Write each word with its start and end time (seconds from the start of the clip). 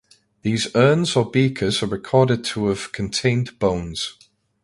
These 0.41 0.75
urns 0.75 1.15
or 1.15 1.29
beakers 1.29 1.83
are 1.83 1.85
recorded 1.85 2.43
to 2.45 2.69
have 2.69 2.91
contained 2.91 3.59
bones. 3.59 4.17